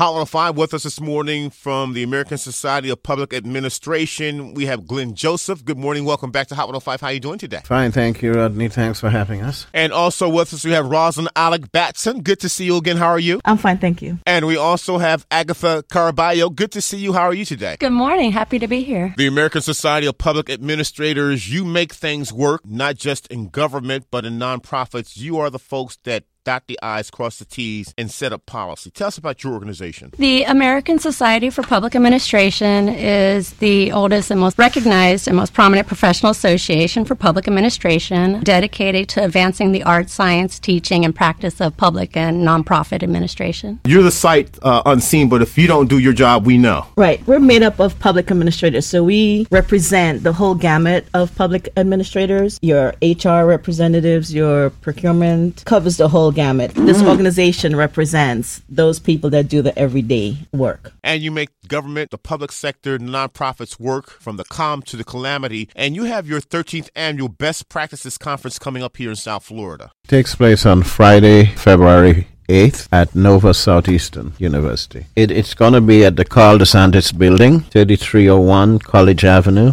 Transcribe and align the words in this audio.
Hot 0.00 0.12
105 0.12 0.56
with 0.56 0.72
us 0.72 0.84
this 0.84 0.98
morning 0.98 1.50
from 1.50 1.92
the 1.92 2.02
American 2.02 2.38
Society 2.38 2.88
of 2.88 3.02
Public 3.02 3.34
Administration. 3.34 4.54
We 4.54 4.64
have 4.64 4.86
Glenn 4.86 5.14
Joseph. 5.14 5.62
Good 5.62 5.76
morning. 5.76 6.06
Welcome 6.06 6.30
back 6.30 6.46
to 6.46 6.54
Hot 6.54 6.68
105. 6.68 7.02
How 7.02 7.08
are 7.08 7.12
you 7.12 7.20
doing 7.20 7.38
today? 7.38 7.60
Fine, 7.66 7.92
thank 7.92 8.22
you, 8.22 8.32
Rodney. 8.32 8.70
Thanks 8.70 8.98
for 8.98 9.10
having 9.10 9.42
us. 9.42 9.66
And 9.74 9.92
also 9.92 10.26
with 10.30 10.54
us, 10.54 10.64
we 10.64 10.70
have 10.70 10.86
Rosalind 10.86 11.28
Alec 11.36 11.70
Batson. 11.70 12.22
Good 12.22 12.40
to 12.40 12.48
see 12.48 12.64
you 12.64 12.78
again. 12.78 12.96
How 12.96 13.08
are 13.08 13.18
you? 13.18 13.42
I'm 13.44 13.58
fine, 13.58 13.76
thank 13.76 14.00
you. 14.00 14.18
And 14.24 14.46
we 14.46 14.56
also 14.56 14.96
have 14.96 15.26
Agatha 15.30 15.84
Caraballo. 15.92 16.54
Good 16.54 16.72
to 16.72 16.80
see 16.80 16.96
you. 16.96 17.12
How 17.12 17.24
are 17.24 17.34
you 17.34 17.44
today? 17.44 17.76
Good 17.78 17.92
morning. 17.92 18.32
Happy 18.32 18.58
to 18.58 18.68
be 18.68 18.82
here. 18.82 19.12
The 19.18 19.26
American 19.26 19.60
Society 19.60 20.06
of 20.06 20.16
Public 20.16 20.48
Administrators, 20.48 21.52
you 21.52 21.66
make 21.66 21.92
things 21.92 22.32
work, 22.32 22.62
not 22.64 22.96
just 22.96 23.26
in 23.26 23.50
government, 23.50 24.06
but 24.10 24.24
in 24.24 24.38
nonprofits. 24.38 25.18
You 25.18 25.36
are 25.40 25.50
the 25.50 25.58
folks 25.58 25.98
that 26.04 26.24
dot 26.44 26.64
the 26.66 26.78
I's, 26.82 27.10
cross 27.10 27.38
the 27.38 27.44
T's, 27.44 27.94
and 27.98 28.10
set 28.10 28.32
up 28.32 28.46
policy. 28.46 28.90
Tell 28.90 29.08
us 29.08 29.18
about 29.18 29.44
your 29.44 29.52
organization. 29.52 30.12
The 30.16 30.44
American 30.44 30.98
Society 30.98 31.50
for 31.50 31.62
Public 31.62 31.94
Administration 31.94 32.88
is 32.88 33.52
the 33.54 33.92
oldest 33.92 34.30
and 34.30 34.40
most 34.40 34.58
recognized 34.58 35.28
and 35.28 35.36
most 35.36 35.52
prominent 35.52 35.86
professional 35.86 36.32
association 36.32 37.04
for 37.04 37.14
public 37.14 37.46
administration 37.46 38.40
dedicated 38.40 39.08
to 39.10 39.24
advancing 39.24 39.72
the 39.72 39.82
art, 39.82 40.08
science, 40.08 40.58
teaching, 40.58 41.04
and 41.04 41.14
practice 41.14 41.60
of 41.60 41.76
public 41.76 42.16
and 42.16 42.46
nonprofit 42.46 43.02
administration. 43.02 43.80
You're 43.84 44.02
the 44.02 44.10
sight 44.10 44.58
uh, 44.62 44.82
unseen, 44.86 45.28
but 45.28 45.42
if 45.42 45.58
you 45.58 45.66
don't 45.66 45.88
do 45.88 45.98
your 45.98 46.12
job, 46.12 46.46
we 46.46 46.58
know. 46.58 46.86
Right. 46.96 47.24
We're 47.26 47.40
made 47.40 47.62
up 47.62 47.80
of 47.80 47.98
public 47.98 48.30
administrators, 48.30 48.86
so 48.86 49.04
we 49.04 49.46
represent 49.50 50.22
the 50.22 50.32
whole 50.32 50.54
gamut 50.54 51.06
of 51.14 51.34
public 51.34 51.68
administrators. 51.76 52.58
Your 52.62 52.94
HR 53.02 53.44
representatives, 53.44 54.32
your 54.34 54.70
procurement 54.70 55.64
covers 55.66 55.96
the 55.96 56.08
whole 56.08 56.29
gamut. 56.30 56.72
This 56.74 57.02
mm. 57.02 57.08
organization 57.08 57.76
represents 57.76 58.62
those 58.68 58.98
people 58.98 59.30
that 59.30 59.48
do 59.48 59.62
the 59.62 59.76
everyday 59.78 60.36
work. 60.52 60.92
And 61.02 61.22
you 61.22 61.30
make 61.30 61.50
government, 61.68 62.10
the 62.10 62.18
public 62.18 62.52
sector, 62.52 62.98
nonprofits 62.98 63.78
work 63.78 64.10
from 64.10 64.36
the 64.36 64.44
calm 64.44 64.82
to 64.82 64.96
the 64.96 65.04
calamity. 65.04 65.68
And 65.74 65.94
you 65.94 66.04
have 66.04 66.26
your 66.26 66.40
13th 66.40 66.90
annual 66.94 67.28
Best 67.28 67.68
Practices 67.68 68.18
Conference 68.18 68.58
coming 68.58 68.82
up 68.82 68.96
here 68.96 69.10
in 69.10 69.16
South 69.16 69.44
Florida. 69.44 69.92
Takes 70.06 70.34
place 70.34 70.66
on 70.66 70.82
Friday, 70.82 71.46
February 71.46 72.26
8th 72.50 72.88
at 72.90 73.14
Nova 73.14 73.54
Southeastern 73.54 74.32
University. 74.38 75.06
It, 75.14 75.30
it's 75.30 75.54
going 75.54 75.72
to 75.72 75.80
be 75.80 76.04
at 76.04 76.16
the 76.16 76.24
Carl 76.24 76.58
DeSantis 76.58 77.16
Building, 77.16 77.60
3301 77.60 78.80
College 78.80 79.24
Avenue, 79.24 79.72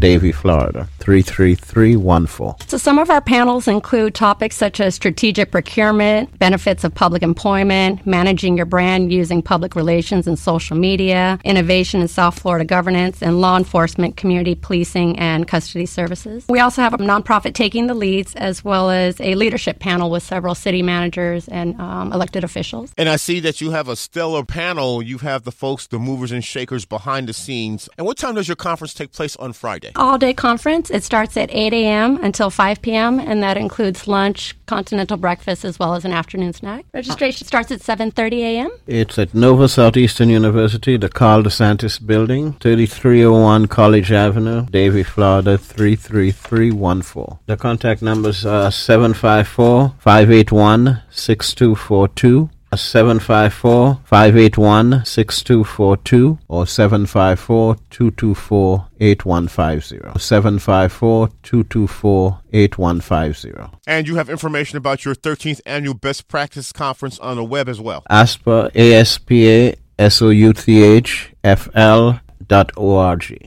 Davie, 0.00 0.32
Florida, 0.32 0.88
33314. 0.98 2.66
So, 2.68 2.76
some 2.78 2.98
of 2.98 3.10
our 3.10 3.20
panels 3.20 3.68
include 3.68 4.14
topics 4.14 4.56
such 4.56 4.80
as 4.80 4.94
strategic 4.94 5.50
procurement, 5.50 6.36
benefits 6.38 6.82
of 6.82 6.94
public 6.94 7.22
employment, 7.22 8.04
managing 8.06 8.56
your 8.56 8.66
brand 8.66 9.12
using 9.12 9.42
public 9.42 9.76
relations 9.76 10.26
and 10.26 10.38
social 10.38 10.76
media, 10.76 11.38
innovation 11.44 12.00
in 12.00 12.08
South 12.08 12.38
Florida 12.38 12.64
governance, 12.64 13.22
and 13.22 13.40
law 13.40 13.56
enforcement, 13.56 14.16
community 14.16 14.54
policing, 14.54 15.18
and 15.18 15.46
custody 15.46 15.86
services. 15.86 16.44
We 16.48 16.60
also 16.60 16.82
have 16.82 16.94
a 16.94 16.98
nonprofit 16.98 17.54
taking 17.54 17.86
the 17.86 17.94
leads, 17.94 18.34
as 18.36 18.64
well 18.64 18.90
as 18.90 19.20
a 19.20 19.34
leadership 19.34 19.78
panel 19.78 20.10
with 20.10 20.22
several 20.22 20.54
city 20.54 20.82
managers 20.82 21.46
and 21.48 21.78
um, 21.80 22.12
elected 22.12 22.42
officials. 22.42 22.92
And 22.96 23.08
I 23.08 23.16
see 23.16 23.40
that 23.40 23.60
you 23.60 23.70
have 23.72 23.88
a 23.88 23.96
stellar 23.96 24.44
panel. 24.44 25.02
You 25.02 25.18
have 25.18 25.44
the 25.44 25.52
folks, 25.52 25.86
the 25.86 25.98
movers 25.98 26.32
and 26.32 26.42
shakers 26.42 26.86
behind 26.86 27.28
the 27.28 27.34
scenes. 27.34 27.88
And 27.98 28.06
what 28.06 28.16
time 28.16 28.36
does 28.36 28.48
your 28.48 28.56
conference 28.56 28.94
take 28.94 29.12
place 29.12 29.36
on 29.36 29.52
Friday? 29.52 29.89
All 29.96 30.18
day 30.18 30.32
conference. 30.32 30.90
It 30.90 31.02
starts 31.04 31.36
at 31.36 31.50
8 31.52 31.72
a.m. 31.72 32.22
until 32.22 32.50
5 32.50 32.82
p.m., 32.82 33.18
and 33.18 33.42
that 33.42 33.56
includes 33.56 34.06
lunch, 34.06 34.56
continental 34.66 35.16
breakfast, 35.16 35.64
as 35.64 35.78
well 35.78 35.94
as 35.94 36.04
an 36.04 36.12
afternoon 36.12 36.52
snack. 36.52 36.84
Registration 36.94 37.46
starts 37.46 37.70
at 37.70 37.80
7.30 37.80 38.32
a.m. 38.32 38.70
It's 38.86 39.18
at 39.18 39.34
Nova 39.34 39.68
Southeastern 39.68 40.28
University, 40.28 40.96
the 40.96 41.08
Carl 41.08 41.42
DeSantis 41.42 42.04
Building, 42.04 42.54
3301 42.54 43.66
College 43.66 44.12
Avenue, 44.12 44.66
Davie, 44.66 45.02
Florida, 45.02 45.58
33314. 45.58 47.38
The 47.46 47.56
contact 47.56 48.02
numbers 48.02 48.46
are 48.46 48.70
754 48.70 49.94
581 49.98 51.02
6242. 51.10 52.50
754 52.76 54.00
581 54.04 55.04
6242 55.04 56.38
or 56.48 56.66
754 56.66 57.76
224 57.90 58.86
8150. 59.00 60.18
754 60.18 61.28
224 61.42 62.40
8150. 62.52 63.78
And 63.86 64.06
you 64.06 64.16
have 64.16 64.30
information 64.30 64.76
about 64.76 65.04
your 65.04 65.14
13th 65.14 65.60
annual 65.66 65.94
Best 65.94 66.28
Practice 66.28 66.72
Conference 66.72 67.18
on 67.18 67.36
the 67.36 67.44
web 67.44 67.68
as 67.68 67.80
well. 67.80 68.04
ASPA, 68.10 68.70
ASPA, 68.74 69.76
SOUTH, 69.98 71.34
FL, 71.44 71.80
org. 71.80 72.20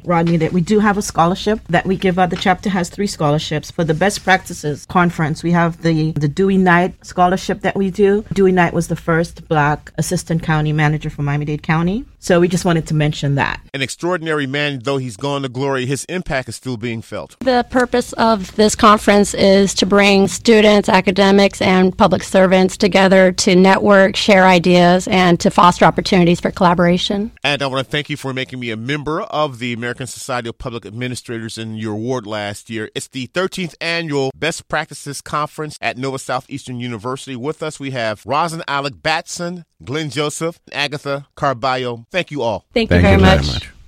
Rodney, 0.06 0.38
that 0.38 0.54
we 0.54 0.62
do 0.62 0.80
have 0.80 0.98
a 0.98 1.02
scholarship 1.02 1.60
that 1.68 1.86
we 1.86 1.98
give 1.98 2.18
out. 2.18 2.30
The 2.30 2.38
chapter 2.38 2.70
has 2.70 2.90
three 2.90 3.06
scholarships 3.06 3.70
for 3.70 3.84
the 3.84 3.94
best 3.94 4.24
practices 4.24 4.86
conference. 4.86 5.44
We 5.44 5.52
have 5.52 5.82
the 5.82 6.14
the 6.14 6.30
Dewey 6.30 6.58
Knight 6.58 7.06
scholarship 7.06 7.62
that 7.62 7.76
we 7.76 7.92
do. 7.92 8.24
Dewey 8.34 8.54
Knight 8.54 8.74
was 8.74 8.88
the 8.88 8.96
first 8.96 9.46
black 9.50 9.92
assistant 9.98 10.42
county 10.42 10.72
manager 10.72 11.10
for 11.10 11.22
Miami-Dade 11.22 11.64
County. 11.64 12.06
So 12.24 12.40
we 12.40 12.48
just 12.48 12.64
wanted 12.64 12.88
to 12.88 12.94
mention 12.94 13.36
that. 13.36 13.60
An 13.74 13.82
extraordinary 13.82 14.48
man, 14.48 14.80
though 14.82 14.96
he's 14.96 15.18
gone 15.18 15.42
to 15.42 15.50
glory, 15.50 15.86
his 15.86 16.06
impact 16.06 16.48
is 16.48 16.56
still 16.56 16.78
being 16.78 17.02
felt. 17.02 17.36
The 17.42 17.66
purpose 17.70 18.14
of 18.14 18.56
this 18.56 18.76
conference 18.76 19.34
is 19.34 19.74
to 19.74 19.86
bring 19.86 20.30
students, 20.30 20.88
academics, 20.88 21.62
and 21.62 21.96
public 21.98 22.24
servants 22.24 22.78
together 22.78 23.34
to 23.34 23.58
network, 23.58 24.16
share 24.16 24.46
ideas, 24.46 25.06
and 25.10 25.38
to 25.42 25.52
foster 25.52 25.84
opportunities 25.84 26.40
for 26.40 26.50
collaboration. 26.50 27.30
And 27.44 27.62
I 27.62 27.68
want 27.68 27.86
to 27.86 27.92
thank 27.92 28.10
you 28.10 28.16
for 28.16 28.34
making 28.34 28.62
me 28.62 28.72
a 28.72 28.78
member 28.78 29.24
of 29.24 29.60
the 29.60 29.74
American 29.74 30.08
Society 30.08 30.48
of 30.48 30.58
Public 30.58 30.86
Administrators 30.86 31.58
in 31.58 31.76
your 31.76 31.92
award 31.92 32.26
last 32.26 32.70
year. 32.70 32.90
It's 32.96 33.10
the 33.10 33.28
13th 33.28 33.76
annual 33.82 34.32
Best 34.34 34.70
Practices 34.70 35.20
Conference 35.20 35.78
at 35.82 35.98
Nova 35.98 36.20
Southeastern 36.20 36.80
University. 36.80 37.36
With 37.36 37.62
us, 37.62 37.82
we 37.82 37.92
have 37.92 38.26
Rosalind 38.26 38.64
Alec 38.70 39.04
Batson, 39.04 39.66
Glenn 39.84 40.10
Joseph, 40.10 40.60
Agatha 40.72 41.28
Carballo. 41.36 42.06
Thank 42.12 42.32
you 42.32 42.42
all. 42.42 42.66
Thank, 42.74 42.90
Thank 42.90 43.04
you 43.04 43.10
very 43.10 43.16
you 43.16 43.22
much. 43.22 43.46
very 43.46 43.54
much. 43.54 43.74